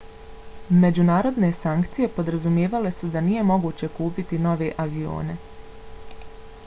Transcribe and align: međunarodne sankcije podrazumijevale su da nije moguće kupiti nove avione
međunarodne 0.83 1.49
sankcije 1.65 2.09
podrazumijevale 2.15 2.93
su 3.01 3.11
da 3.17 3.23
nije 3.27 3.45
moguće 3.53 3.91
kupiti 4.01 4.43
nove 4.47 4.71
avione 4.87 5.37